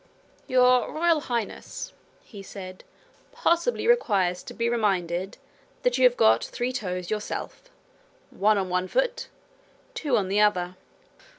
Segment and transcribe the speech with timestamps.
[0.47, 1.93] 'Your Royal Highness,'
[2.23, 2.83] he said,
[3.31, 5.37] 'possibly requires to be reminded
[5.83, 7.69] that you have got three toes yourself
[8.31, 9.27] one on one foot,
[9.93, 10.75] two on the other.'